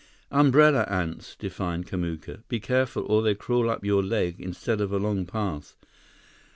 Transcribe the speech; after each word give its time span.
"Umbrella 0.31 0.87
ants," 0.89 1.35
defined 1.35 1.85
Kamuka. 1.85 2.41
"Be 2.47 2.59
careful 2.59 3.05
or 3.07 3.21
they 3.21 3.35
crawl 3.35 3.69
up 3.69 3.85
your 3.85 4.01
leg 4.01 4.37
instead 4.39 4.81
of 4.81 4.91
along 4.91 5.27
path. 5.27 5.75